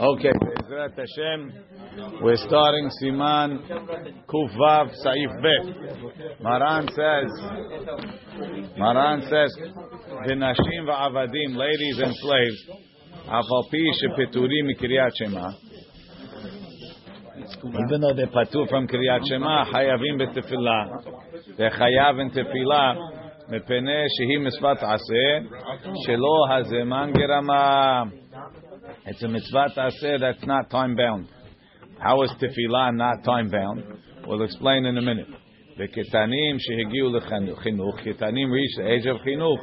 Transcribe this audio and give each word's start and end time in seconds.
Okay, 0.00 0.30
Bezrat 0.32 0.96
Hashem, 0.96 1.52
we're 2.22 2.36
starting 2.36 2.88
Siman 3.02 3.58
Kuvav 4.26 4.88
Saif 5.04 5.42
Bet. 5.42 6.40
Maran 6.40 6.88
says, 6.88 7.30
Maran 8.78 9.20
says, 9.22 9.54
V'nashim 10.26 10.86
va'avadim, 10.88 11.54
ladies 11.54 11.98
and 11.98 12.14
slaves, 12.16 12.80
Afal 13.28 13.68
pi 13.70 13.82
shepeturim 14.00 14.70
mikriyat 14.72 15.10
Shema. 15.18 15.50
Even 17.86 18.00
though 18.00 18.14
they're 18.14 18.26
patur 18.28 18.70
from 18.70 18.88
Kriyat 18.88 19.28
Shema, 19.28 19.66
hayavim 19.66 20.18
betefillah. 20.18 21.56
They're 21.58 21.70
chayav 21.72 22.20
in 22.20 22.30
tefillah. 22.30 23.20
מפני 23.50 24.04
שהיא 24.08 24.38
מצוות 24.38 24.78
עשה, 24.78 25.56
שלא 26.06 26.54
הזמן 26.54 27.10
גרמה. 27.14 28.02
It's 29.07 29.21
a 29.21 29.27
mitzvah 29.27 29.67
taseh 29.77 30.19
that's 30.19 30.43
not 30.47 30.71
time 30.71 30.95
bound. 30.95 31.27
How 31.99 32.23
is 32.23 32.31
tefillah 32.41 32.95
not 32.95 33.23
time 33.23 33.51
bound? 33.51 33.83
We'll 34.25 34.41
explain 34.41 34.85
in 34.85 34.97
a 34.97 35.01
minute. 35.01 35.27
The 35.77 35.87
ketanim 35.87 36.57
shehigiu 36.57 37.13
lechinuch, 37.13 38.03
ketanim 38.03 38.51
reach 38.51 38.75
the 38.77 38.91
age 38.91 39.05
of 39.05 39.17
chinuch, 39.17 39.57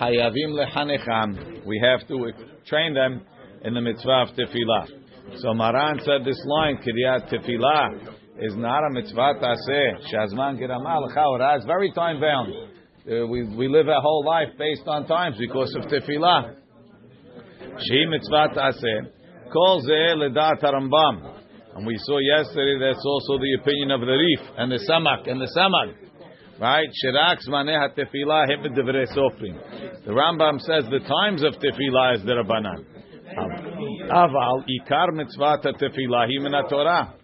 hayavim 0.00 0.54
lechanecham. 0.54 1.66
We 1.66 1.80
have 1.82 2.06
to 2.06 2.30
train 2.64 2.94
them 2.94 3.22
in 3.64 3.74
the 3.74 3.80
mitzvah 3.80 4.26
of 4.28 4.36
tefillah. 4.36 5.40
So 5.40 5.52
Maran 5.52 5.98
said 6.04 6.24
this 6.24 6.40
line, 6.46 6.78
kiryat 6.78 7.28
tefillah, 7.28 8.14
is 8.38 8.54
not 8.54 8.86
a 8.86 8.90
mitzvah 8.92 9.34
taseh. 9.42 10.14
Shazman 10.14 10.60
giramal 10.60 11.12
chaura. 11.12 11.56
It's 11.56 11.66
very 11.66 11.90
time 11.90 12.20
bound. 12.20 12.52
Uh, 13.10 13.26
we, 13.26 13.42
we 13.56 13.66
live 13.66 13.88
our 13.88 14.00
whole 14.00 14.24
life 14.24 14.50
based 14.56 14.86
on 14.86 15.08
times 15.08 15.36
because 15.38 15.74
of 15.74 15.90
tefillah. 15.90 16.59
She 17.88 18.06
mitzvah 18.06 18.48
taseh. 18.54 19.08
Kol 19.52 19.82
zeh 19.82 20.14
ledat 20.16 20.62
Rambam. 20.62 21.40
And 21.74 21.86
we 21.86 21.96
saw 21.98 22.18
yesterday 22.18 22.78
that's 22.78 23.04
also 23.06 23.38
the 23.38 23.58
opinion 23.60 23.90
of 23.90 24.00
the 24.00 24.06
Rif 24.06 24.40
and 24.58 24.72
the 24.72 24.78
Samak 24.88 25.30
and 25.30 25.40
the 25.40 25.48
Samag. 25.56 25.94
Right? 26.60 26.88
Shirak 27.04 27.38
zmaneh 27.48 27.96
tefillah 27.96 28.46
hibid 28.50 28.76
devrei 28.76 29.06
sofrim. 29.16 30.04
The 30.04 30.10
Rambam 30.10 30.60
says 30.60 30.84
the 30.90 31.00
times 31.00 31.42
of 31.42 31.54
tefillah 31.54 32.16
is 32.16 32.22
the 32.24 32.32
Rabbanan. 32.32 32.84
Aval 34.10 34.64
ikar 34.68 35.14
mitzvah 35.14 35.58
tefillah 35.64 36.26
hi 36.26 36.38
min 36.38 36.52
Torah. 36.68 37.14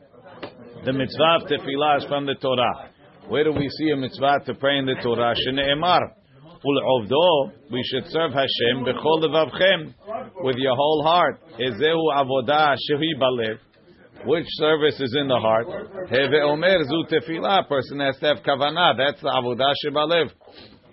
The 0.84 0.92
mitzvah 0.92 1.38
of 1.40 1.48
tefillah 1.48 1.98
is 1.98 2.04
from 2.04 2.26
the 2.26 2.34
Torah. 2.36 2.90
Where 3.28 3.44
do 3.44 3.52
we 3.52 3.68
see 3.68 3.90
a 3.90 3.96
mitzvah 3.96 4.40
to 4.46 4.54
pray 4.54 4.78
in 4.78 4.86
the 4.86 4.94
Torah? 5.02 5.34
Shne'emar. 5.34 6.12
Ul'ovdo, 6.64 7.52
we 7.70 7.82
should 7.84 8.04
serve 8.08 8.32
Hashem 8.32 8.84
b'chol 8.84 9.22
levavchem, 9.22 9.94
with 10.42 10.56
your 10.56 10.74
whole 10.74 11.02
heart. 11.04 11.40
Ezehu 11.58 12.12
avodah 12.14 12.74
shehi 12.74 13.20
balev. 13.20 13.58
Which 14.24 14.46
service 14.52 14.98
is 15.00 15.14
in 15.20 15.28
the 15.28 15.38
heart? 15.38 15.66
Heve 16.10 16.42
omer 16.42 16.82
zu 16.82 17.04
tefillah. 17.10 17.68
Person 17.68 18.00
has 18.00 18.16
to 18.18 18.26
have 18.26 18.38
kavanah. 18.38 18.96
That's 18.96 19.20
the 19.20 19.28
avodah 19.28 19.72
shebalev. 19.84 20.30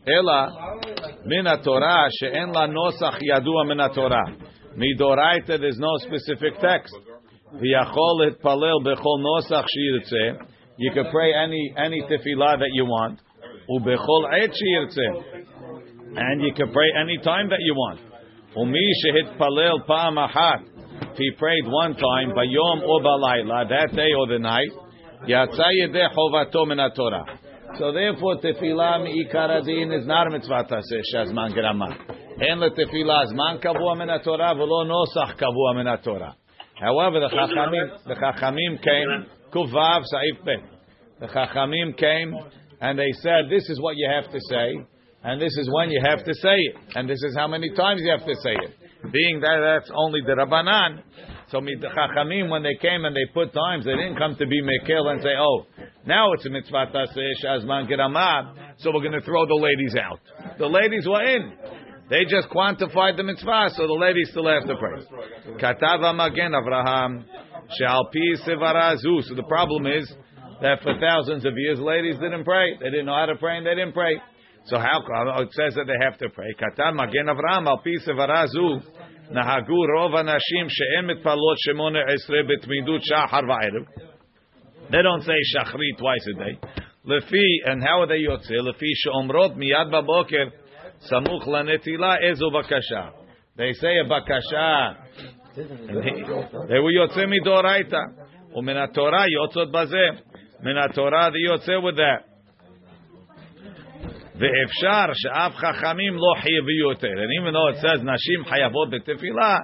Ela 0.05 0.79
min 1.25 1.45
Torah 1.63 2.09
she'en 2.19 2.51
la 2.51 2.67
nosach 2.67 3.19
yadua 3.21 3.65
min 3.67 3.77
Torah. 3.95 4.35
Midoraita, 4.77 5.59
there's 5.59 5.79
no 5.79 5.97
specific 5.99 6.59
text. 6.59 6.93
V'yachol 7.55 8.27
itpalel 8.31 8.83
bechol 8.83 9.19
nosach 9.23 9.65
shirtzeh. 9.65 10.45
You 10.77 10.91
can 10.91 11.05
pray 11.09 11.33
any 11.33 11.73
any 11.77 12.01
tefillah 12.01 12.59
that 12.59 12.69
you 12.73 12.85
want. 12.85 13.19
Ubechol 13.69 14.43
et 14.43 14.51
shirtzeh. 14.51 15.43
And 16.15 16.41
you 16.41 16.53
can 16.53 16.71
pray 16.71 16.89
any 16.99 17.17
time 17.23 17.49
that 17.49 17.59
you 17.59 17.73
want. 17.73 17.99
Umi 18.55 18.79
shehit 19.03 19.37
palel 19.37 19.85
pa'am. 19.87 20.17
If 21.11 21.17
he 21.17 21.31
prayed 21.37 21.65
one 21.65 21.95
time, 21.95 22.31
bayom 22.31 22.81
or 22.83 23.01
balayla, 23.01 23.69
that 23.69 23.95
day 23.95 24.13
or 24.17 24.27
the 24.27 24.39
night, 24.39 24.69
yatsa 25.27 25.69
yedeh 25.81 26.13
chovato 26.15 26.95
Torah. 26.95 27.25
So 27.79 27.91
therefore, 27.91 28.37
tefillah 28.37 29.01
mi'ikaradin 29.03 29.99
is 29.99 30.05
not 30.05 30.27
a 30.27 30.29
mitzvah 30.29 30.65
taseh 30.69 31.01
shazman 31.13 31.53
grama. 31.53 31.97
En 32.39 32.59
le 32.59 32.69
tefillah 32.69 33.33
zman 33.33 33.63
kavua 33.63 33.97
min 33.97 34.07
Torah 34.23 34.53
v'lo 34.53 34.85
nosach 34.85 35.35
kavua 35.39 35.75
min 35.75 35.97
Torah. 36.03 36.35
However, 36.75 37.19
the 37.21 37.29
chachamim, 37.29 38.03
the 38.05 38.15
chachamim 38.15 38.83
came, 38.83 39.25
kuvav 39.51 40.03
saif 40.13 40.45
bet. 40.45 40.61
The 41.19 41.27
chachamim 41.27 41.97
came 41.97 42.35
and 42.81 42.99
they 42.99 43.11
said, 43.21 43.49
this 43.49 43.69
is 43.69 43.79
what 43.79 43.95
you 43.95 44.09
have 44.09 44.31
to 44.31 44.39
say, 44.49 44.85
and 45.23 45.41
this 45.41 45.55
is 45.57 45.69
when 45.71 45.89
you 45.89 46.01
have 46.03 46.23
to 46.25 46.33
say 46.33 46.55
it, 46.55 46.75
and 46.95 47.09
this 47.09 47.21
is 47.23 47.35
how 47.35 47.47
many 47.47 47.73
times 47.73 48.01
you 48.03 48.11
have 48.11 48.25
to 48.25 48.35
say 48.41 48.51
it. 48.51 49.11
Being 49.11 49.41
that 49.41 49.59
that's 49.59 49.91
only 49.93 50.21
the 50.25 50.33
Rabbanan, 50.33 51.01
so 51.49 51.59
Chachamim, 51.59 52.49
when 52.49 52.63
they 52.63 52.75
came 52.81 53.05
and 53.05 53.15
they 53.15 53.25
put 53.33 53.53
times, 53.53 53.85
they 53.85 53.95
didn't 53.95 54.17
come 54.17 54.35
to 54.37 54.47
be 54.47 54.61
Mekel 54.61 55.11
and 55.11 55.21
say, 55.21 55.35
oh, 55.37 55.65
now 56.05 56.33
it's 56.33 56.45
a 56.45 56.49
mitzvah 56.49 56.87
taseh 56.93 57.31
shazman 57.43 57.87
geramah, 57.87 58.75
so 58.77 58.91
we're 58.93 59.01
going 59.01 59.13
to 59.13 59.21
throw 59.21 59.45
the 59.45 59.55
ladies 59.55 59.95
out. 59.95 60.19
The 60.57 60.65
ladies 60.65 61.05
were 61.07 61.23
in. 61.23 61.53
They 62.09 62.25
just 62.25 62.49
quantified 62.49 63.17
the 63.17 63.23
mitzvah, 63.23 63.69
so 63.75 63.87
the 63.87 63.93
ladies 63.93 64.29
still 64.31 64.47
have 64.47 64.67
to 64.67 64.75
pray. 64.75 65.05
Katava 65.61 66.15
magen 66.15 66.51
Avraham, 66.51 67.23
shal 67.77 68.09
pi 68.11 68.43
sevarazu. 68.47 69.23
So 69.23 69.35
the 69.35 69.45
problem 69.47 69.85
is 69.85 70.11
that 70.61 70.81
for 70.81 70.99
thousands 70.99 71.45
of 71.45 71.53
years, 71.55 71.79
ladies 71.79 72.15
didn't 72.15 72.45
pray. 72.45 72.77
They 72.79 72.89
didn't 72.89 73.05
know 73.05 73.15
how 73.15 73.27
to 73.27 73.35
pray 73.35 73.57
and 73.57 73.65
they 73.65 73.75
didn't 73.75 73.93
pray. 73.93 74.15
So 74.64 74.78
how 74.78 75.00
it 75.40 75.52
says 75.52 75.74
that 75.74 75.86
they 75.86 76.04
have 76.04 76.18
to 76.18 76.28
pray? 76.28 76.54
Katan 76.54 76.94
magen 76.94 77.26
Avraham 77.26 77.66
al 77.66 77.78
pi 77.78 77.96
sevarazu. 78.06 78.80
נהגו 79.30 79.84
רוב 79.96 80.16
הנשים 80.16 80.66
שאין 80.68 81.06
מתפללות 81.06 81.58
שמונה 81.58 81.98
עשרה 82.14 82.38
בתמידות 82.42 83.02
שחר 83.02 83.40
וערב. 83.48 83.86
They 84.90 85.02
don't 85.02 85.22
say 85.22 85.38
shachri 85.52 85.90
twice 85.98 86.26
a 86.26 86.38
day. 86.38 86.68
לפי, 87.04 87.70
and 87.70 87.82
how 87.82 88.00
are 88.02 88.06
they 88.06 88.14
יוצא? 88.14 88.54
לפי 88.54 88.86
שאומרות 88.94 89.56
מיד 89.56 89.88
בבוקר, 89.92 90.44
סמוך 90.98 91.48
לנטילה, 91.48 92.16
איזו 92.16 92.50
בקשה. 92.50 93.08
They 93.56 93.72
say 93.80 94.04
a 94.04 94.08
בקשה. 94.08 94.92
they 96.68 96.80
were 96.80 96.92
יוצא 96.94 97.26
מדאורייתא. 97.26 98.00
ומן 98.54 98.76
התורה 98.76 99.24
יוצאות 99.28 99.72
בזה. 99.72 100.06
מן 100.60 100.76
התורה 100.76 101.28
they 101.28 101.50
יוצא 101.50 101.72
with 101.72 101.96
that. 101.96 102.31
ואפשר 104.34 105.12
שאף 105.14 105.54
חכמים 105.54 106.14
לא 106.14 106.34
חייבי 106.40 106.78
יותר. 106.80 107.08
And 107.08 107.30
even 107.40 107.52
though 107.52 107.68
it 107.68 107.80
says 107.80 108.04
נשים 108.04 108.44
חייבות 108.44 108.90
בתפילה, 108.90 109.58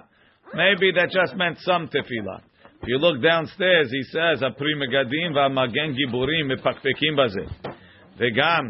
maybe 0.55 0.93
that 0.93 1.11
just 1.11 1.35
meant 1.37 1.59
some 1.59 1.87
תפילה. 1.91 2.37
If 2.83 2.89
you 2.89 2.99
look 2.99 3.23
downstairs, 3.23 3.91
he 3.91 4.03
says, 4.13 4.43
הפרי 4.43 4.75
מגדים 4.75 5.35
והמגן 5.35 5.93
גיבורים 5.93 6.49
מפקפקים 6.49 7.17
בזה. 7.17 7.71
וגם, 8.17 8.63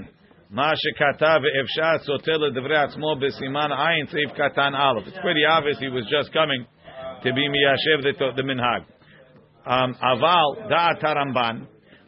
מה 0.51 0.71
שכתב 0.77 1.41
ואפשר 1.43 1.99
סותר 1.99 2.37
לדברי 2.37 2.77
עצמו 2.77 3.17
בסימן 3.17 3.69
עין 3.73 4.07
סעיף 4.07 4.33
קטן 4.33 4.75
א'. 4.75 5.09
It's 5.09 5.19
pretty 5.19 5.45
obvious 5.59 5.79
he 5.81 5.89
was 5.89 6.05
just 6.05 6.33
coming 6.33 6.65
to 7.23 7.33
be 7.33 7.49
מיישב 7.49 8.37
the 8.37 8.43
מנהג. 8.43 8.83
Um, 9.67 9.71
אבל, 10.03 10.69
דעת 10.69 11.05
הרמב"ן, 11.05 11.61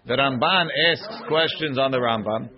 the 0.07 0.17
Ramban 0.17 0.69
asks 0.93 1.23
questions 1.29 1.79
on 1.79 1.91
the 1.91 1.99
Rambam, 1.99 2.49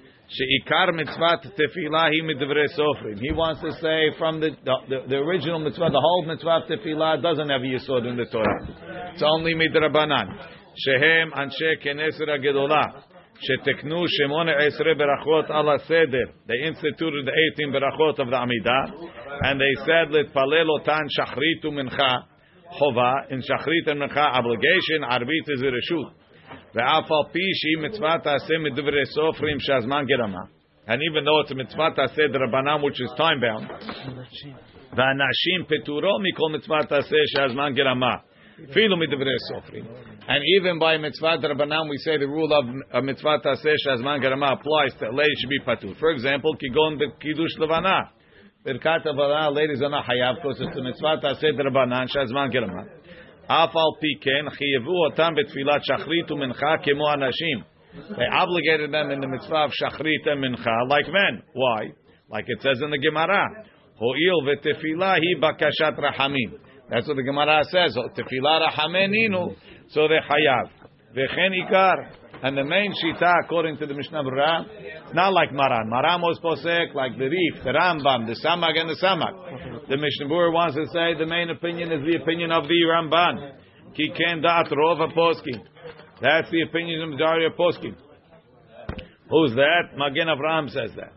Sofrim. 2.77 3.19
He 3.19 3.31
wants 3.31 3.61
to 3.61 3.71
say 3.81 4.17
from 4.17 4.39
the, 4.39 4.49
the, 4.65 4.97
the 5.07 5.15
original 5.17 5.59
mitzvah, 5.59 5.89
the 5.91 5.99
whole 5.99 6.25
mitzvah 6.25 6.61
tefillah 6.69 7.21
doesn't 7.21 7.49
have 7.49 7.61
yisod 7.61 8.07
in 8.07 8.17
the 8.17 8.25
Torah. 8.25 9.13
It's 9.13 9.23
only 9.23 9.53
midrabanan. 9.53 10.27
Shehem 10.75 11.31
anshe 11.37 11.77
keneser 11.85 12.27
gedolah. 12.41 13.03
Sheteknu 13.43 14.05
shemone 14.07 14.53
esre 14.57 14.95
berachot 14.95 15.49
ala 15.49 15.77
seder. 15.87 16.33
They 16.47 16.59
instituted 16.65 17.25
the 17.25 17.33
18 17.57 17.71
berachot 17.71 18.19
of 18.19 18.27
the 18.29 18.37
Amidah, 18.37 18.91
and 19.43 19.59
they 19.59 19.73
said 19.85 20.09
palel 20.33 20.79
otan 20.79 21.07
shachrit 21.17 21.63
mincha 21.65 22.23
chova 22.79 23.29
in 23.29 23.41
and 23.41 24.01
mincha 24.01 24.33
obligation. 24.33 25.01
Arbit 25.03 25.47
is 25.47 25.61
reshut. 25.61 26.22
ואף 26.74 27.12
על 27.12 27.32
פי 27.32 27.46
שהיא 27.54 27.88
מצווה 27.88 28.18
תעשה 28.18 28.54
מדברי 28.58 29.06
סופרים 29.06 29.60
שהזמן 29.60 30.04
גרמה. 30.06 30.44
And 30.88 31.00
even 31.02 31.24
though 31.24 31.40
it's 31.42 31.50
a 31.50 31.54
mitzvah 31.54 31.90
תעשה 31.94 32.22
דרבנן, 32.32 32.80
which 32.82 33.00
is 33.00 33.10
time 33.16 33.40
bound, 33.44 33.72
והנשים 34.96 35.64
פטורו 35.68 36.18
מכל 36.22 36.58
מצווה 36.58 36.78
תעשה 36.88 37.16
שהזמן 37.26 37.72
גרמה. 37.74 38.14
אפילו 38.70 38.96
מדברי 38.96 39.34
סופרים. 39.48 39.84
And 40.20 40.42
even 40.56 40.78
by 40.80 40.96
mitzvah 40.98 41.36
דרבנן, 41.42 41.88
we 41.88 41.96
say 41.98 42.16
the 42.16 42.26
rule 42.26 42.52
of 42.92 43.04
mitzvah 43.04 43.38
תעשה 43.42 43.70
שהזמן 43.76 44.18
גרמה 44.20 44.52
applies 44.52 44.94
to 45.00 45.04
ladies 45.04 45.38
should 45.40 45.50
be 45.50 45.64
פטור. 45.64 45.90
For 45.90 46.10
example, 46.16 46.56
כגון 46.58 46.98
בקידוש 46.98 47.58
לבנה. 47.58 48.00
ברכת 48.64 49.06
הבנה, 49.06 49.48
ladies 49.48 49.80
are 49.82 49.90
not 49.90 50.04
חייב, 50.06 50.36
because 50.36 50.60
it's 50.60 50.76
a 50.76 50.80
mitzvah 50.80 51.20
תעשה 51.20 51.46
דרבנן 51.52 52.06
שהזמן 52.06 52.48
גרמה. 52.50 52.82
אף 53.46 53.76
על 53.76 53.92
פי 54.00 54.14
כן 54.20 54.50
חייבו 54.50 55.04
אותם 55.04 55.32
בתפילת 55.36 55.80
שחרית 55.84 56.30
ומנחה 56.30 56.74
כמו 56.82 57.12
אנשים. 57.12 57.58
They 58.10 58.28
obligated 58.30 58.92
them 58.92 59.10
in 59.10 59.20
the 59.20 59.26
mitzvah 59.26 59.64
of 59.64 59.72
shachrit 59.72 60.26
and 60.26 60.44
mincha 60.44 60.88
like 60.88 61.08
men. 61.08 61.42
Why? 61.54 61.90
Like 62.30 62.44
it 62.46 62.60
says 62.60 62.80
in 62.82 62.90
the 62.90 62.98
Gemara. 62.98 63.42
Ho'il 63.96 64.42
v'tefillah 64.46 65.18
hi 65.18 65.40
bakashat 65.40 65.98
rahamim. 65.98 66.52
That's 66.90 67.08
what 67.08 67.16
the 67.16 67.22
Gemara 67.22 67.64
says. 67.64 67.96
Tefillah 67.96 68.68
rachameninu. 68.68 69.56
So 69.88 70.06
they 70.06 70.20
chayav. 70.28 70.68
Vechen 71.16 71.52
ikar. 71.64 71.96
And 72.43 72.57
the 72.57 72.65
main 72.65 72.91
shita, 72.91 73.45
according 73.45 73.77
to 73.77 73.85
the 73.85 73.93
Mishnah 73.93 74.21
Berurah, 74.21 74.67
it's 74.67 75.15
not 75.15 75.31
like 75.31 75.53
Maran. 75.53 75.89
Maran 75.89 76.19
was 76.19 76.37
posek 76.43 76.93
like 76.93 77.17
the 77.17 77.31
Rif, 77.31 77.63
the 77.63 77.71
Rambam, 77.71 78.27
the 78.27 78.35
Samak, 78.43 78.77
and 78.77 78.89
the 78.89 78.99
Samak. 79.01 79.87
The 79.87 79.95
Mishnah 79.95 80.27
Berurah 80.27 80.51
wants 80.51 80.75
to 80.75 80.85
say 80.91 81.17
the 81.17 81.25
main 81.25 81.49
opinion 81.49 81.93
is 81.93 82.03
the 82.03 82.21
opinion 82.21 82.51
of 82.51 82.67
the 82.67 82.75
Ramban. 82.83 83.55
Ki 83.95 84.11
ken 84.11 84.41
dat 84.41 84.67
rova 84.75 85.07
poskim. 85.15 85.63
That's 86.19 86.51
the 86.51 86.63
opinion 86.63 87.13
of 87.13 87.17
the 87.17 87.47
of 87.47 87.55
poskim. 87.55 87.95
Who's 89.29 89.55
that? 89.55 89.95
Magen 89.95 90.27
Avraham 90.27 90.69
says 90.69 90.91
that. 90.97 91.13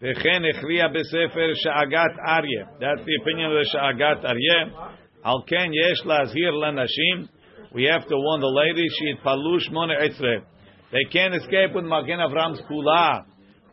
Vechen 0.00 0.48
echriya 0.48 0.88
besefer 0.88 1.52
sha'agat 1.62 2.16
arye. 2.26 2.64
That's 2.80 3.04
the 3.04 3.18
opinion 3.20 3.52
of 3.52 3.58
the 3.60 3.68
sha'agat 3.68 4.24
arye. 4.24 4.96
Al 5.26 5.42
ken 5.42 5.74
yesh 5.74 6.02
lazhir 6.06 6.52
lanashim. 6.52 7.28
We 7.74 7.84
have 7.84 8.08
to 8.08 8.16
warn 8.16 8.40
the 8.40 8.48
ladies. 8.48 8.90
She 8.98 9.14
palush 9.22 9.70
mone 9.70 9.90
etzre. 9.90 10.42
They 10.92 11.04
can't 11.12 11.34
escape 11.34 11.74
with 11.74 11.84
Magen 11.84 12.18
Avram's 12.18 12.60
kula 12.68 13.24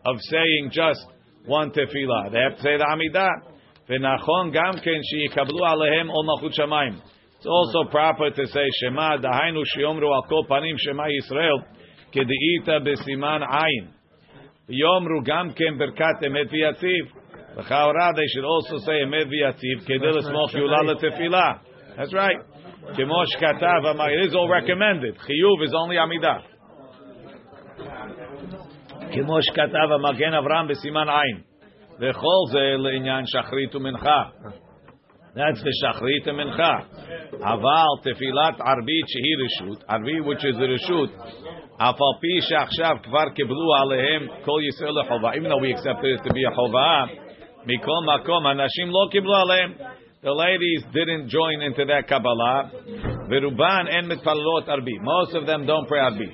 of 0.06 0.16
saying 0.22 0.70
just 0.72 1.04
one 1.46 1.72
tefillah. 1.72 2.32
They 2.32 2.40
have 2.40 2.58
to 2.58 2.62
say 2.62 2.78
the 2.78 2.86
Amidah. 2.86 3.30
V'nachon 3.90 4.54
gam 4.54 4.76
ken 4.84 5.02
sheyikablu 5.02 5.62
alehem 5.62 6.10
ol 6.10 6.26
malchut 6.26 6.54
shamayim. 6.60 7.02
It's 7.38 7.46
also 7.46 7.90
proper 7.90 8.30
to 8.30 8.48
say 8.48 8.66
Shema, 8.82 9.18
dahainu 9.18 9.64
sheyomru 9.76 10.14
al 10.14 10.24
kol 10.28 10.46
panim 10.46 10.76
Shema 10.78 11.06
Yisrael, 11.06 11.64
kediita 12.14 12.82
besiman 12.86 13.48
ayin. 13.48 13.90
Yomru 14.70 15.26
gam 15.26 15.54
ken 15.54 15.80
berkat 15.80 16.22
emet 16.24 16.52
v'yatziv. 16.52 17.12
L'chaora, 17.58 18.14
they 18.16 18.28
should 18.28 18.44
also 18.44 18.78
say 18.80 19.04
emet 19.06 19.28
v'yatziv, 19.28 19.88
kedil 19.88 20.22
esmoch 20.22 20.54
yulal 20.54 20.96
tefillah. 21.02 21.60
That's 21.96 22.14
right. 22.14 22.38
Kemosh 22.98 23.36
katav, 23.42 24.10
it 24.12 24.28
is 24.28 24.36
all 24.36 24.50
recommended. 24.50 25.16
Chiyuv 25.16 25.64
is 25.64 25.74
only 25.76 25.96
Amidah. 25.96 26.42
כמו 29.13 29.43
שכתב 29.43 29.93
המגן 29.93 30.35
אברהם 30.35 30.69
בסימן 30.69 31.09
עין. 31.09 31.53
וכל 32.01 32.53
זה 32.53 32.75
לעניין 32.79 33.27
שחרית 33.27 33.75
ומנחה. 33.75 34.23
That's 35.35 35.63
the 35.63 35.71
שחרית 35.81 36.27
ומנחה. 36.27 36.77
אבל 37.41 37.87
תפילת 38.03 38.61
ערבית 38.61 39.07
שהיא 39.09 39.37
רשות, 39.45 39.85
ערבי 39.89 40.21
which 40.21 40.41
is 40.41 40.59
a 40.59 40.75
רשות, 40.75 41.11
אף 41.77 41.95
על 42.01 42.15
פי 42.21 42.41
שעכשיו 42.41 42.97
כבר 43.03 43.29
קיבלו 43.35 43.75
עליהם 43.83 44.27
כל 44.45 44.61
ישראל 44.69 44.93
לחובה, 45.01 45.33
even 45.33 45.49
though 45.49 45.63
we 45.63 45.73
accept 45.77 46.03
it 46.05 46.29
to 46.29 46.31
be 46.31 46.53
a 46.53 46.55
חובה, 46.55 47.05
מכל 47.67 48.01
מקום, 48.15 48.47
אנשים 48.47 48.89
לא 48.89 49.09
קיבלו 49.11 49.37
עליהם. 49.37 49.73
The 50.25 50.35
ladies 50.45 50.83
didn't 50.93 51.29
join 51.29 51.63
into 51.63 51.85
that 51.85 52.07
Kabbalah. 52.09 52.69
ורובן 53.31 53.85
אין 53.89 54.09
מתפללות 54.09 54.69
ערבי. 54.69 54.93
Most 54.93 55.31
of 55.31 55.47
them 55.47 55.67
don't 55.67 55.89
pray 55.89 55.99
ערבי. 55.99 56.31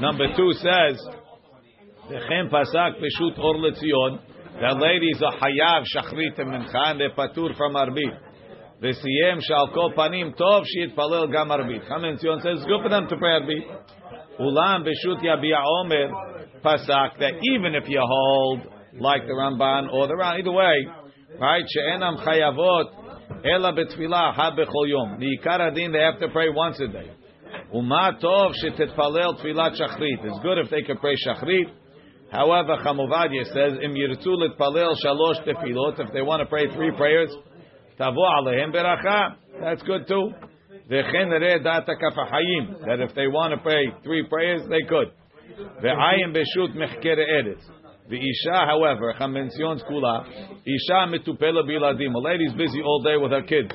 Number 0.00 0.36
two 0.36 0.52
says, 0.52 1.19
V'chem 2.11 2.49
pasak 2.51 2.99
peshut 2.99 3.39
or 3.39 3.55
letzion. 3.55 4.19
That 4.59 4.77
ladies 4.77 5.21
are 5.23 5.31
hayav 5.39 5.85
shachrit 5.95 6.37
and 6.39 6.51
mincha, 6.51 6.91
and 6.91 6.99
they're 6.99 7.11
patur 7.11 7.55
from 7.55 7.73
arbit. 7.73 8.19
V'siyem 8.83 9.39
shal 9.41 9.71
kol 9.73 9.93
panim 9.93 10.35
tov 10.35 10.65
shit 10.65 10.93
palel 10.93 11.31
gam 11.31 11.47
arbit. 11.47 11.87
Chaim 11.87 12.17
Tzion 12.17 12.41
says 12.41 12.65
good 12.65 12.81
for 12.83 12.89
them 12.89 13.07
to 13.07 13.15
pray 13.15 13.39
arbit. 13.39 13.63
Ulam 14.41 14.85
beshut 14.85 15.23
yabia 15.23 15.63
omer 15.63 16.11
pasak 16.61 17.17
that 17.19 17.33
even 17.53 17.75
if 17.75 17.87
you 17.87 18.01
hold 18.03 18.59
like 18.99 19.21
the 19.25 19.31
Ramban 19.31 19.93
or 19.93 20.07
the 20.07 20.17
Ran, 20.17 20.39
either 20.39 20.51
way, 20.51 20.85
right? 21.39 21.63
She'enam 21.65 22.17
chayavot 22.17 23.45
ela 23.45 23.71
betfilah 23.71 24.33
ha 24.33 24.51
bechol 24.51 24.89
yom. 24.89 25.17
The 25.17 25.37
ikar 25.39 25.71
adin 25.71 25.93
they 25.93 25.99
have 25.99 26.19
to 26.19 26.27
pray 26.27 26.49
once 26.49 26.77
a 26.81 26.87
day. 26.87 27.09
Uma 27.73 28.17
tov 28.21 28.51
shetetpalel 28.61 29.41
tfilat 29.41 29.79
shachrit. 29.79 30.25
It's 30.25 30.39
good 30.43 30.57
if 30.57 30.69
they 30.69 30.81
can 30.81 30.97
pray 30.97 31.15
shachrit. 31.25 31.71
However, 32.31 32.77
Chamuvadia 32.77 33.43
says, 33.45 33.77
"Im 33.81 33.93
yirtzu 33.93 34.27
litpalel 34.27 34.95
shalosh 35.03 35.43
tefilot." 35.45 35.99
If 35.99 36.13
they 36.13 36.21
want 36.21 36.39
to 36.41 36.45
pray 36.45 36.67
three 36.73 36.91
prayers, 36.91 37.35
tavo 37.99 38.23
alehem 38.39 38.73
beracha. 38.73 39.35
That's 39.59 39.83
good 39.83 40.07
too. 40.07 40.33
V'chen 40.89 41.29
data 41.63 41.93
kafahayim. 41.93 42.85
That 42.85 43.01
if 43.01 43.13
they 43.15 43.27
want 43.27 43.53
to 43.53 43.61
pray 43.61 43.91
three 44.03 44.25
prayers, 44.27 44.61
they 44.69 44.81
could. 44.87 45.11
Ve'ayim 45.83 46.33
beshut 46.33 46.73
mechkere 46.73 47.25
eretz. 47.29 47.63
The 48.09 48.17
isha, 48.17 48.65
however, 48.65 49.13
Chamension's 49.19 49.83
kula, 49.83 50.25
isha 50.65 51.07
mitupela 51.07 51.63
biladim. 51.63 52.13
A 52.15 52.19
lady's 52.19 52.53
busy 52.53 52.81
all 52.81 53.01
day 53.03 53.17
with 53.17 53.31
her 53.31 53.41
kids. 53.41 53.71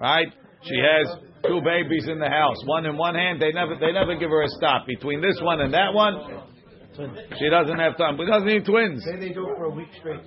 Right? 0.00 0.32
She 0.62 0.76
has 0.76 1.18
two 1.46 1.60
babies 1.62 2.08
in 2.08 2.18
the 2.18 2.28
house, 2.28 2.56
one 2.64 2.86
in 2.86 2.96
one 2.96 3.14
hand. 3.14 3.40
They 3.40 3.52
never 3.52 3.76
they 3.76 3.92
never 3.92 4.16
give 4.16 4.30
her 4.30 4.42
a 4.42 4.48
stop 4.48 4.86
between 4.86 5.20
this 5.20 5.38
one 5.40 5.60
and 5.60 5.72
that 5.74 5.92
one. 5.92 6.53
She 7.39 7.49
doesn't 7.49 7.79
have 7.79 7.95
time. 7.97 8.17
But 8.17 8.27
doesn't 8.27 8.47
need 8.47 8.65
twins. 8.65 9.03
Say 9.05 9.19
they 9.19 9.33
do 9.33 9.47
it 9.47 9.55
for 9.57 9.65
a 9.65 9.69
week 9.69 9.87
straight. 9.99 10.19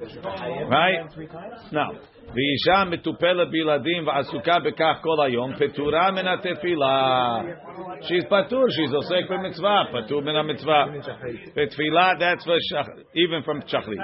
Right? 0.68 1.04
Three 1.12 1.26
times? 1.26 1.60
No. 1.72 1.98
ואישה 2.34 2.90
מטופלת 2.90 3.50
בילדים 3.50 4.06
ועסוקה 4.06 4.58
בכך 4.58 4.98
כל 5.02 5.24
היום, 5.26 5.52
פטורה 5.54 6.10
מן 6.10 6.26
התפילה. 6.26 7.40
She's 8.00 8.24
patur, 8.24 8.66
she's 8.70 8.94
עוסק 8.94 9.30
במצווה, 9.30 9.84
פטור 9.92 10.22
מן 10.22 10.36
המצווה. 10.36 10.86
בתפילה, 11.56 12.12
that's 12.18 12.44
for 12.44 12.58
shach, 12.70 12.88
even 13.14 13.42
from 13.44 13.60
shachrit. 13.68 13.98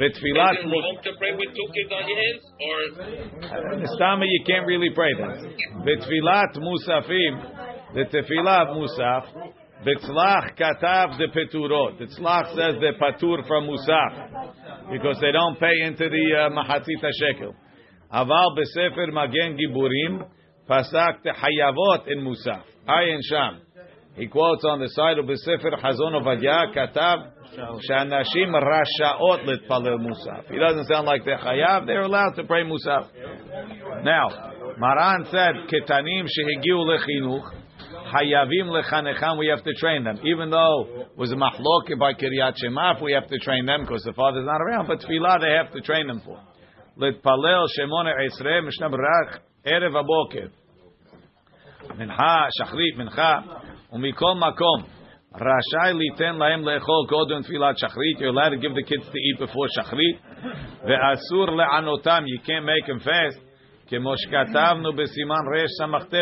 בתפילת... 0.00 0.50
Is 0.50 0.64
it 0.64 0.66
wrong 0.66 0.98
to 1.02 1.10
pray 1.18 1.32
with 1.32 1.50
two 1.56 1.68
kids 1.74 1.92
on 1.92 2.08
your 2.08 2.18
hands? 2.22 2.42
Or 2.66 2.78
Stama, 3.96 4.24
you 4.26 4.44
can't 4.46 4.66
really 4.66 4.90
pray 4.94 5.12
that. 5.20 5.38
בתפילת 5.84 6.56
מוספים, 6.56 7.38
the 7.94 8.04
תפילה 8.04 8.64
מוסף, 8.64 9.24
The 9.85 9.99
tzlach 10.01 10.57
katav 10.57 11.19
the 11.19 11.27
peturot. 11.29 11.99
The 11.99 12.07
says 12.07 12.75
the 12.81 12.93
patur 12.99 13.47
from 13.47 13.67
musaf 13.67 14.91
because 14.91 15.17
they 15.21 15.31
don't 15.31 15.59
pay 15.59 15.85
into 15.85 16.09
the 16.09 16.25
uh, 16.35 16.49
mahatzit 16.49 17.05
shekel. 17.19 17.53
Aval 18.11 18.57
besefer 18.57 19.13
magen 19.13 19.55
giburim 19.55 20.27
pasak 20.67 21.21
the 21.23 21.29
hayavot 21.29 22.11
in 22.11 22.25
musaf. 22.25 22.63
Ayin 22.89 23.19
sham. 23.29 23.61
He 24.15 24.25
quotes 24.25 24.63
on 24.65 24.79
the 24.79 24.89
side 24.89 25.19
of 25.19 25.25
besefer 25.25 25.79
hazon 25.79 26.19
ovadia 26.19 26.73
katav 26.75 27.33
shanashim 27.87 28.55
rashaot 28.55 29.45
litpalel 29.45 29.99
musaf. 29.99 30.49
He 30.49 30.57
doesn't 30.57 30.87
sound 30.87 31.05
like 31.05 31.25
they're 31.25 31.37
hayav. 31.37 31.85
They're 31.85 32.01
allowed 32.01 32.33
to 32.37 32.43
pray 32.45 32.63
musaf. 32.63 33.07
Now, 34.03 34.29
Maran 34.79 35.25
said 35.25 35.69
ketanim 35.69 36.25
shehigiu 36.25 36.79
lechinuch. 36.89 37.64
חייבים 38.14 38.66
לחנכם, 38.76 39.26
we 39.26 39.46
have 39.46 39.64
to 39.64 39.74
train 39.74 40.04
them. 40.04 40.16
Even 40.24 40.50
though 40.50 40.86
it 41.00 41.18
was 41.18 41.32
a 41.32 41.36
mahloket 41.36 41.98
by 41.98 42.12
Kiryat 42.14 42.56
Shema, 42.56 42.94
we 43.02 43.12
have 43.12 43.28
to 43.28 43.38
train 43.38 43.66
them 43.66 43.80
because 43.82 44.02
the 44.04 44.12
father's 44.12 44.46
not 44.46 44.60
around, 44.60 44.86
but 44.86 44.98
tefillah 45.00 45.40
they 45.40 45.54
have 45.60 45.72
to 45.72 45.80
train 45.80 46.06
them 46.06 46.20
for. 46.24 46.38
להתפלל 46.96 47.64
שמונה 47.68 48.10
עשרה, 48.26 48.60
משנה 48.60 48.88
ברח, 48.88 49.38
ערב 49.64 49.96
הבוקר. 49.96 50.46
מנחה, 51.98 52.46
שחרית, 52.50 52.96
מנחה, 52.96 53.38
ומכל 53.92 54.34
מקום, 54.34 54.82
רשאי 55.34 55.94
ליתן 55.94 56.34
להם 56.34 56.68
לאכול 56.68 57.06
קודם 57.08 57.42
תפילת 57.42 57.78
שחרית, 57.78 58.18
you're 58.18 58.32
allowed 58.32 58.52
to 58.52 58.60
give 58.60 58.74
the 58.74 58.82
kids 58.82 59.06
to 59.06 59.18
eat 59.18 59.38
before 59.46 59.68
שחרית, 59.76 60.16
ואסור 60.82 61.56
לענותם, 61.56 62.24
you 62.26 62.46
can't 62.46 62.64
make 62.64 62.86
them 62.86 63.06
fast, 63.06 63.40
כמו 63.86 64.14
שכתבנו 64.16 64.92
בסימן 64.92 65.42
רש 65.54 65.70
ס"ט 65.78 66.14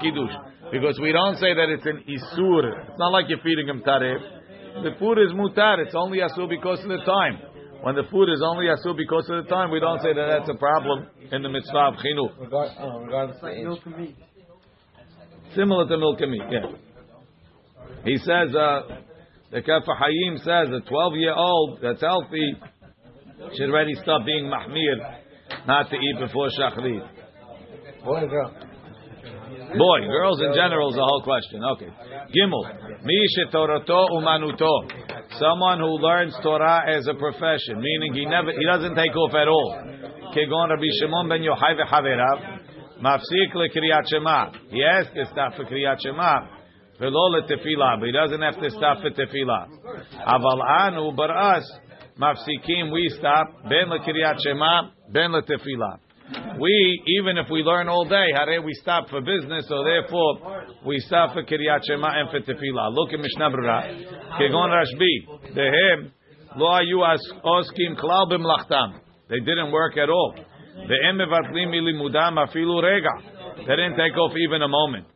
kiddush. 0.00 0.32
Because 0.72 0.98
we 1.00 1.12
don't 1.12 1.36
say 1.36 1.52
that 1.52 1.68
it's 1.68 1.84
an 1.84 2.00
isur. 2.08 2.88
It's 2.88 2.98
not 2.98 3.12
like 3.12 3.26
you're 3.28 3.44
feeding 3.44 3.68
him 3.68 3.82
tarif. 3.86 4.20
The 4.82 4.96
food 4.98 5.18
is 5.18 5.32
mutar. 5.36 5.78
It's 5.84 5.94
only 5.94 6.18
asur 6.18 6.48
because 6.48 6.80
of 6.80 6.88
the 6.88 7.04
time. 7.04 7.38
When 7.82 7.94
the 7.94 8.04
food 8.10 8.30
is 8.32 8.40
only 8.42 8.66
asur 8.66 8.96
because 8.96 9.28
of 9.28 9.44
the 9.44 9.50
time, 9.50 9.70
we 9.70 9.80
don't 9.80 10.00
say 10.00 10.14
that 10.14 10.26
that's 10.38 10.48
a 10.48 10.54
problem 10.54 11.06
in 11.30 11.42
the 11.42 11.48
mitzvah 11.48 11.92
of 11.92 11.94
chinuch. 11.94 12.50
Milk. 13.66 14.14
Similar 15.54 15.88
to 15.88 15.98
milk 15.98 16.20
and 16.20 16.30
meat, 16.30 16.42
yeah. 16.50 16.72
He 18.04 18.16
says, 18.18 18.54
uh, 18.56 18.82
the 19.50 19.60
Kafah 19.60 20.00
Hayim 20.00 20.38
says 20.38 20.72
a 20.72 20.80
12 20.88 21.14
year 21.16 21.34
old 21.34 21.80
that's 21.82 22.00
healthy 22.00 22.56
should 23.54 23.68
already 23.68 23.94
stop 24.02 24.24
being 24.24 24.46
mahmir 24.46 24.96
not 25.66 25.90
to 25.90 25.96
eat 25.96 26.16
before 26.18 26.48
shachrit. 26.58 27.21
Boy 28.04 28.26
girl? 28.28 28.54
Boy, 29.78 30.00
girls 30.06 30.40
in 30.42 30.52
general 30.54 30.90
is 30.90 30.96
a 30.96 31.00
whole 31.00 31.22
question. 31.22 31.62
Okay. 31.64 31.88
Gimel. 32.34 33.02
Mi 33.04 33.26
toroto 33.52 34.08
umanuto. 34.10 34.90
Someone 35.38 35.78
who 35.78 35.98
learns 35.98 36.36
Torah 36.42 36.82
as 36.88 37.06
a 37.06 37.14
profession, 37.14 37.80
meaning 37.80 38.12
he 38.14 38.26
never, 38.26 38.52
he 38.52 38.66
doesn't 38.66 38.94
take 38.94 39.16
off 39.16 39.34
at 39.34 39.48
all. 39.48 39.78
Kegon 40.34 40.68
Rabbi 40.68 40.88
Shimon 41.00 41.28
ben 41.28 41.40
Yochai 41.40 41.76
v'chaverav. 41.78 42.60
Mafsik 43.02 43.54
lekriyat 43.54 44.08
Shema. 44.08 44.50
He 44.70 44.82
has 44.82 45.06
to 45.14 45.24
stop 45.32 45.54
for 45.56 45.64
kriyat 45.64 45.96
Shema. 46.02 46.60
Velo 47.02 47.30
letefila, 47.30 47.98
but 47.98 48.06
he 48.06 48.12
doesn't 48.12 48.40
have 48.40 48.60
to 48.60 48.70
stop 48.70 48.98
for 49.00 49.10
tefillah. 49.10 49.66
Aval 50.24 50.62
anu, 50.62 51.12
but 51.16 51.30
us, 51.30 51.64
mafsikim, 52.16 52.92
we 52.92 53.08
stop. 53.18 53.46
Ben 53.64 53.88
lekiryat 53.88 54.38
shema, 54.40 54.90
ben 55.10 55.30
letefila. 55.30 55.98
We, 56.58 57.02
even 57.18 57.38
if 57.38 57.50
we 57.50 57.62
learn 57.62 57.88
all 57.88 58.04
day, 58.04 58.26
hare 58.34 58.62
we 58.62 58.72
stop 58.74 59.08
for 59.08 59.20
business, 59.20 59.66
so 59.68 59.82
therefore 59.84 60.66
we 60.86 60.98
stop 61.00 61.34
for 61.34 61.42
kiryat 61.42 61.80
shema 61.86 62.08
and 62.20 62.30
for 62.30 62.40
tefila. 62.40 62.94
Look 62.94 63.12
at 63.12 63.20
Mishnah 63.20 63.50
Berurah. 63.50 64.40
Kegon 64.40 64.70
Rashbi, 64.70 65.54
dehem 65.56 66.12
lo 66.56 66.66
ayu 66.68 66.98
oskim 67.44 67.98
klal 67.98 68.30
b'mlachtam. 68.30 69.00
They 69.28 69.40
didn't 69.40 69.72
work 69.72 69.96
at 69.96 70.08
all. 70.08 70.34
Ve'em 70.76 71.16
mevatlim 71.16 71.68
milimudam 71.68 72.38
afilu 72.38 72.82
rega. 72.82 73.10
They 73.56 73.76
didn't 73.76 73.96
take 73.96 74.16
off 74.16 74.32
even 74.36 74.62
a 74.62 74.68
moment. 74.68 75.06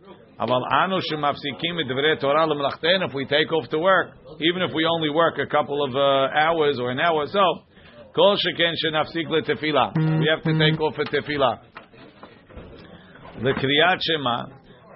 Aval 0.41 0.63
anu 0.71 1.01
shemafsikim 1.11 1.81
midvrei 1.81 2.21
Torah 2.21 2.47
lemlachten. 2.47 3.07
If 3.07 3.15
we 3.15 3.25
take 3.27 3.53
off 3.53 3.69
to 3.71 3.79
work, 3.79 4.09
even 4.41 4.63
if 4.63 4.75
we 4.75 4.85
only 4.85 5.11
work 5.11 5.39
a 5.39 5.47
couple 5.47 5.85
of 5.85 5.95
uh, 5.95 6.39
hours 6.39 6.79
or 6.81 6.91
an 6.91 7.01
hour 7.01 7.23
or 7.23 7.27
so, 7.27 7.63
kol 8.16 8.36
sheken 8.38 8.74
shenafsik 8.84 9.28
letefila. 9.28 9.94
We 10.20 10.28
have 10.30 10.44
to 10.44 10.58
take 10.58 10.80
off 10.80 10.96
for 10.96 11.06
tefila. 11.06 11.60
Lekriyat 13.40 14.00
shema 14.02 14.46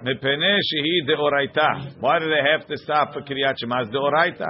mepene 0.03 0.59
shehi 0.69 1.07
deoraita. 1.07 1.99
Why 1.99 2.19
do 2.19 2.25
they 2.25 2.43
have 2.51 2.67
to 2.67 2.77
stop 2.77 3.13
for 3.13 3.21
kriyat 3.21 3.55
shema? 3.59 3.81
It's 3.81 3.91
deoraita. 3.91 4.47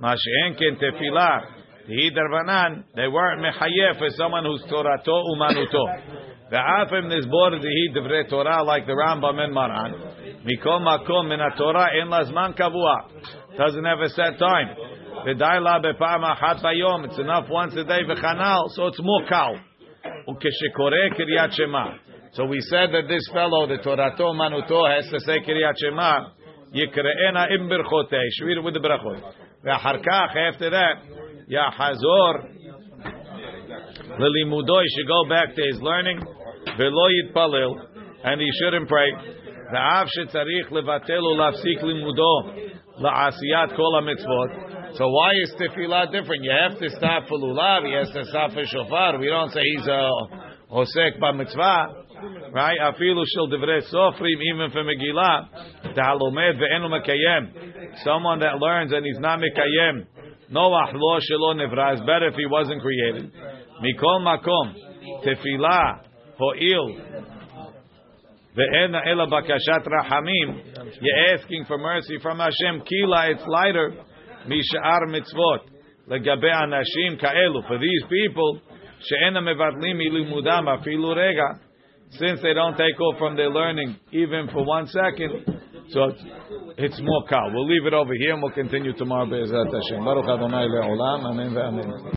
Ma 0.00 0.14
she'en 0.14 0.54
ken 0.54 0.76
tefila. 0.80 1.40
He 1.86 2.10
darvanan. 2.10 2.84
They 2.94 3.08
weren't 3.08 3.40
mechayef 3.40 3.98
for 3.98 4.08
someone 4.10 4.44
who's 4.44 4.64
torato 4.70 5.22
umanuto. 5.34 6.22
ואף 6.52 6.92
אם 6.92 7.08
נסבור 7.08 7.48
דהי 7.50 7.88
דברי 7.94 8.24
תורה, 8.24 8.62
like 8.62 8.86
the 8.86 8.92
Rambam 8.92 9.38
and 9.38 9.54
Maran, 9.54 9.94
מכל 10.44 10.78
מקום 10.78 11.28
מן 11.28 11.40
התורה 11.40 11.86
אין 11.88 12.08
לה 12.08 12.24
זמן 12.24 12.50
קבוע. 12.56 12.96
Doesn't 13.56 13.84
have 13.84 14.00
a 14.00 14.08
set 14.08 14.38
time. 14.38 14.68
ודי 15.26 15.58
לה 15.60 15.78
בפעם 15.78 16.24
אחת 16.24 16.62
ביום, 16.62 17.04
it's 17.04 17.18
enough 17.18 17.48
once 17.50 17.74
a 17.74 17.84
day 17.88 18.02
וכנ"ל, 18.08 18.62
so 18.76 18.88
it's 18.88 19.00
more 19.00 19.28
קל. 19.28 19.54
וכשקורא 20.30 21.08
קריאת 21.16 21.52
שמע. 21.52 21.84
So 22.32 22.44
we 22.44 22.60
said 22.60 22.90
that 22.92 23.08
this 23.08 23.32
fellow, 23.32 23.66
the 23.66 23.82
תורתו 23.82 24.24
אומנותו, 24.24 24.86
has 24.86 25.10
to 25.10 25.18
say 25.18 25.46
קריאת 25.46 25.78
שמע, 25.78 26.18
יקראנה 26.74 27.44
עם 27.44 27.68
ברכותי, 27.68 28.16
שביל 28.30 28.58
with 28.58 28.74
the 28.74 28.80
ברכות. 28.82 29.34
ואחר 29.64 29.96
כך, 29.98 30.30
after 30.50 30.70
that, 30.70 30.98
יחזור 31.48 32.32
Lilimudo, 34.18 34.80
he 34.82 34.88
should 34.94 35.08
go 35.08 35.24
back 35.28 35.54
to 35.54 35.62
his 35.62 35.80
learning. 35.80 36.20
Velo 36.76 37.08
yitpalil, 37.08 37.72
and 38.24 38.40
he 38.40 38.48
shouldn't 38.60 38.88
pray. 38.88 39.10
Ve'av 39.72 40.06
shetzarich 40.14 40.70
levatel 40.70 41.24
ulafsik 41.32 41.82
limudo 41.82 42.34
la'asiyat 43.00 43.74
kol 43.76 44.00
mitzvot. 44.02 44.65
so 44.97 45.09
why 45.09 45.31
is 45.43 45.53
tefillah 45.61 46.11
different? 46.11 46.43
You 46.43 46.51
have 46.51 46.79
to 46.79 46.89
stop 46.89 47.27
for 47.27 47.37
lulav. 47.37 47.85
He 47.85 47.93
has 47.93 48.09
to 48.09 48.25
stop 48.25 48.51
for 48.53 48.65
shofar. 48.65 49.19
We 49.19 49.27
don't 49.27 49.51
say 49.51 49.61
he's 49.61 49.85
a 49.85 50.09
hosek 50.71 51.19
ba 51.19 51.33
mitzvah. 51.33 52.03
Right? 52.51 52.79
Afilu 52.81 53.23
shel 53.31 53.47
divrei 53.47 53.81
sofrim, 53.93 54.41
even 54.53 54.71
for 54.71 54.83
Megillah, 54.83 55.93
ta'alomed 55.93 56.57
ve'enu 56.57 56.89
mekayem. 56.89 58.03
Someone 58.03 58.39
that 58.39 58.57
learns 58.57 58.91
and 58.91 59.05
he's 59.05 59.19
not 59.19 59.39
mekayem. 59.39 60.07
Noach 60.51 60.93
lo 60.95 61.19
shelo 61.19 61.53
nevra. 61.55 61.93
It's 61.93 62.01
better 62.01 62.29
if 62.29 62.35
he 62.35 62.47
wasn't 62.47 62.81
created. 62.81 63.31
Mikol 63.83 64.21
makom, 64.25 64.73
tefillah, 65.23 66.01
ho'il, 66.39 66.97
ve'ena 68.57 69.05
ela 69.05 69.27
bakashat 69.27 69.85
rahamim. 69.85 70.99
You're 71.01 71.35
asking 71.35 71.65
for 71.67 71.77
mercy 71.77 72.17
from 72.19 72.39
Hashem. 72.39 72.81
Kila, 72.83 73.29
it's 73.29 73.45
lighter. 73.45 73.93
Mishar 74.47 75.07
mitzvot. 75.07 75.59
Legabe 76.09 76.51
anashim 76.51 77.19
ka'elu. 77.19 77.67
For 77.67 77.77
these 77.77 78.03
people, 78.09 78.61
she'ena 79.01 79.41
mevatlim 79.41 79.99
ilimudam 80.01 80.67
afilu 80.67 81.15
rega. 81.15 81.59
Since 82.11 82.41
they 82.41 82.53
don't 82.53 82.77
take 82.77 82.99
off 83.01 83.17
from 83.19 83.35
their 83.35 83.49
learning 83.49 83.97
even 84.13 84.47
for 84.53 84.63
one 84.63 84.87
second, 84.87 85.43
so 85.89 86.11
it's, 86.77 86.99
more 87.01 87.25
kal. 87.27 87.51
We'll 87.53 87.67
leave 87.67 87.85
it 87.85 87.93
over 87.93 88.13
here 88.17 88.33
and 88.33 88.41
we'll 88.41 88.53
continue 88.53 88.93
tomorrow. 88.93 89.25
Baruch 89.25 90.29
Adonai 90.29 90.67
le'olam. 90.67 91.25
Amen 91.25 91.51
ve'amen. 91.51 92.13